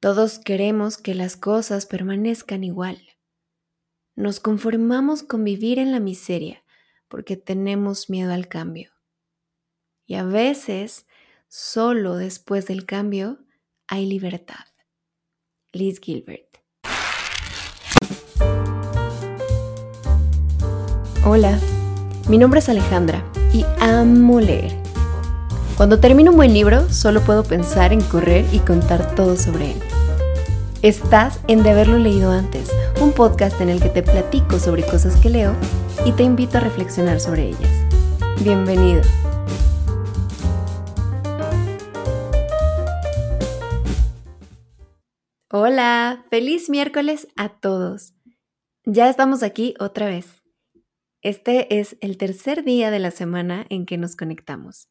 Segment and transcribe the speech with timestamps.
[0.00, 2.98] Todos queremos que las cosas permanezcan igual.
[4.16, 6.64] Nos conformamos con vivir en la miseria
[7.06, 8.92] porque tenemos miedo al cambio.
[10.06, 11.06] Y a veces,
[11.48, 13.40] solo después del cambio,
[13.88, 14.64] hay libertad.
[15.70, 16.48] Liz Gilbert.
[21.26, 21.60] Hola,
[22.26, 23.22] mi nombre es Alejandra
[23.52, 24.80] y amo leer.
[25.76, 29.89] Cuando termino un buen libro, solo puedo pensar en correr y contar todo sobre él.
[30.82, 35.20] Estás en De haberlo leído antes, un podcast en el que te platico sobre cosas
[35.20, 35.54] que leo
[36.06, 37.84] y te invito a reflexionar sobre ellas.
[38.42, 39.02] Bienvenido.
[45.50, 48.14] Hola, feliz miércoles a todos.
[48.86, 50.42] Ya estamos aquí otra vez.
[51.20, 54.88] Este es el tercer día de la semana en que nos conectamos.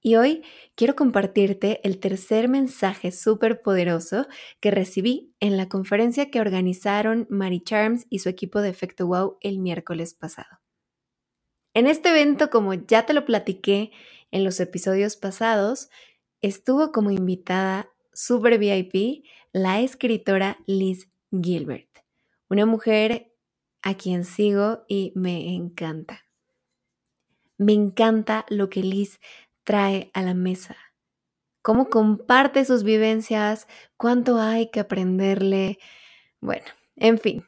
[0.00, 0.42] Y hoy
[0.76, 4.26] quiero compartirte el tercer mensaje súper poderoso
[4.60, 9.38] que recibí en la conferencia que organizaron Mary Charms y su equipo de Efecto Wow
[9.40, 10.60] el miércoles pasado.
[11.74, 13.90] En este evento, como ya te lo platiqué
[14.30, 15.88] en los episodios pasados,
[16.40, 21.88] estuvo como invitada super VIP la escritora Liz Gilbert,
[22.48, 23.34] una mujer
[23.82, 26.24] a quien sigo y me encanta.
[27.56, 29.20] Me encanta lo que Liz
[29.68, 30.78] trae a la mesa,
[31.60, 35.78] cómo comparte sus vivencias, cuánto hay que aprenderle.
[36.40, 36.64] Bueno,
[36.96, 37.44] en fin.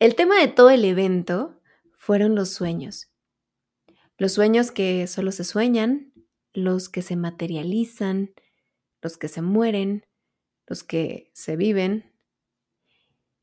[0.00, 1.62] El tema de todo el evento
[1.96, 3.10] fueron los sueños.
[4.18, 6.12] Los sueños que solo se sueñan,
[6.52, 8.34] los que se materializan,
[9.00, 10.04] los que se mueren,
[10.66, 12.12] los que se viven.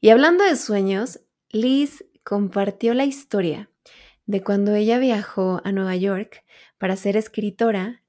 [0.01, 3.71] Y hablando de sueños, Liz compartió la historia
[4.27, 6.43] de cuando ella viajó a Nueva York
[6.77, 8.03] para ser escritora,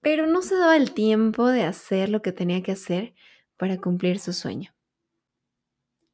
[0.00, 3.14] pero no se daba el tiempo de hacer lo que tenía que hacer
[3.56, 4.74] para cumplir su sueño.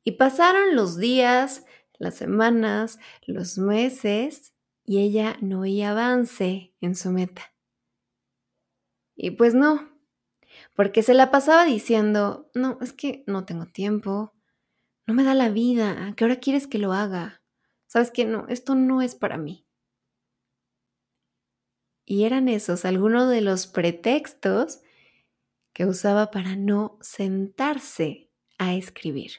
[0.04, 1.64] Y pasaron los días,
[1.98, 4.54] las semanas, los meses,
[4.84, 7.42] y ella no veía avance en su meta.
[9.14, 9.88] Y pues no,
[10.74, 14.32] porque se la pasaba diciendo, no, es que no tengo tiempo,
[15.06, 17.42] no me da la vida, ¿a qué hora quieres que lo haga?
[17.86, 18.24] ¿Sabes qué?
[18.24, 19.66] No, esto no es para mí.
[22.12, 24.82] Y eran esos algunos de los pretextos
[25.72, 29.30] que usaba para no sentarse a escribir.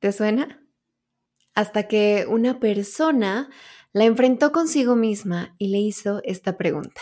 [0.00, 0.62] ¿Te suena?
[1.54, 3.48] Hasta que una persona
[3.94, 7.00] la enfrentó consigo misma y le hizo esta pregunta.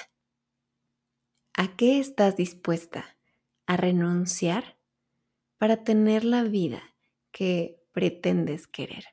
[1.54, 3.18] ¿A qué estás dispuesta
[3.66, 4.78] a renunciar
[5.58, 6.94] para tener la vida
[7.32, 9.04] que pretendes querer?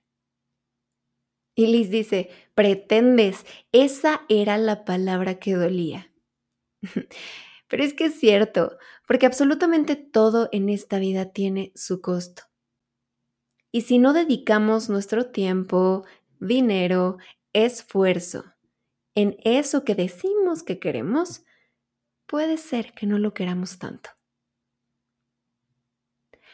[1.60, 6.10] Y Liz dice, pretendes, esa era la palabra que dolía.
[7.68, 12.44] Pero es que es cierto, porque absolutamente todo en esta vida tiene su costo.
[13.74, 16.06] Y si no dedicamos nuestro tiempo,
[16.40, 17.18] dinero,
[17.52, 18.46] esfuerzo
[19.14, 21.44] en eso que decimos que queremos,
[22.26, 24.12] puede ser que no lo queramos tanto.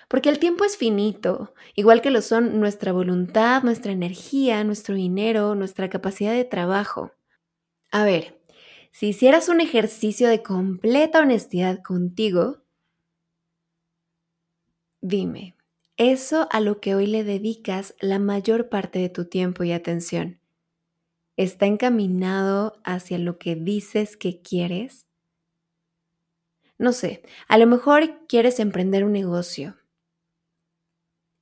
[0.07, 5.55] Porque el tiempo es finito, igual que lo son nuestra voluntad, nuestra energía, nuestro dinero,
[5.55, 7.11] nuestra capacidad de trabajo.
[7.91, 8.39] A ver,
[8.91, 12.61] si hicieras un ejercicio de completa honestidad contigo,
[15.01, 15.55] dime,
[15.97, 20.39] eso a lo que hoy le dedicas la mayor parte de tu tiempo y atención,
[21.35, 25.07] ¿está encaminado hacia lo que dices que quieres?
[26.77, 29.77] No sé, a lo mejor quieres emprender un negocio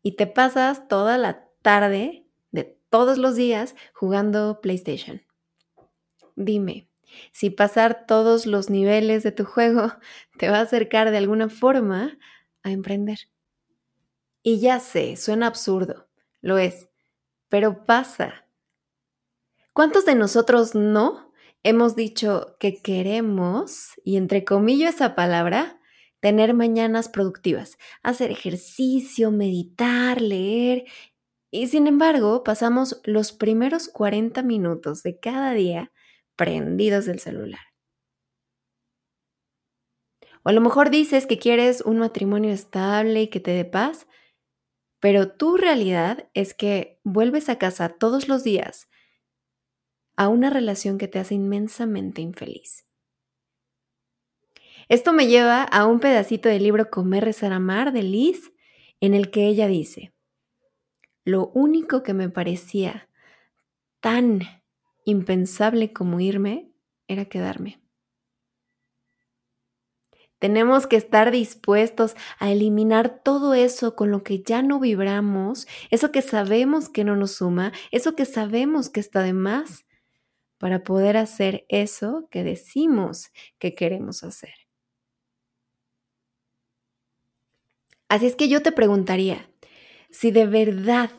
[0.03, 5.23] y te pasas toda la tarde de todos los días jugando PlayStation.
[6.35, 6.89] Dime,
[7.31, 9.93] si pasar todos los niveles de tu juego
[10.37, 12.19] te va a acercar de alguna forma
[12.61, 13.17] a emprender.
[14.43, 16.09] Y ya sé, suena absurdo,
[16.41, 16.89] lo es,
[17.47, 18.45] pero pasa.
[19.71, 21.33] ¿Cuántos de nosotros no
[21.63, 25.79] hemos dicho que queremos, y entre comillas esa palabra,
[26.23, 30.86] tener mañanas productivas, hacer ejercicio, meditar, leer.
[31.51, 35.92] Y sin embargo, pasamos los primeros 40 minutos de cada día
[36.38, 37.59] prendidos del celular.
[40.45, 44.07] O a lo mejor dices que quieres un matrimonio estable y que te dé paz,
[45.01, 48.88] pero tu realidad es que vuelves a casa todos los días
[50.15, 52.86] a una relación que te hace inmensamente infeliz.
[54.94, 58.51] Esto me lleva a un pedacito del libro Comer, Rezar, Amar de Liz,
[59.01, 60.13] en el que ella dice,
[61.25, 63.10] lo único que me parecía
[64.01, 64.42] tan
[65.04, 66.72] impensable como irme
[67.07, 67.81] era quedarme.
[70.38, 76.12] Tenemos que estar dispuestos a eliminar todo eso con lo que ya no vibramos, eso
[76.12, 79.88] que sabemos que no nos suma, eso que sabemos que está de más,
[80.60, 84.62] para poder hacer eso que decimos que queremos hacer.
[88.13, 89.50] Así es que yo te preguntaría,
[90.12, 91.10] si de verdad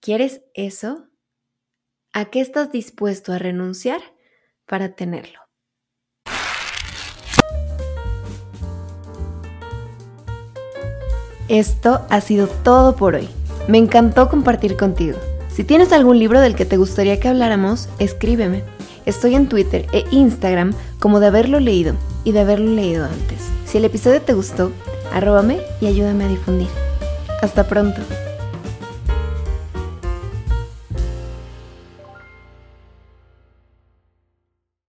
[0.00, 1.04] quieres eso,
[2.14, 4.00] ¿a qué estás dispuesto a renunciar
[4.64, 5.38] para tenerlo?
[11.48, 13.28] Esto ha sido todo por hoy.
[13.68, 15.18] Me encantó compartir contigo.
[15.50, 18.64] Si tienes algún libro del que te gustaría que habláramos, escríbeme.
[19.04, 23.50] Estoy en Twitter e Instagram como de haberlo leído y de haberlo leído antes.
[23.66, 24.72] Si el episodio te gustó,
[25.14, 26.68] arróbame y ayúdame a difundir.
[27.42, 28.00] Hasta pronto.